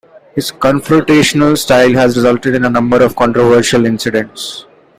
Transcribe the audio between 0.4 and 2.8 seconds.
confrontational style has resulted in a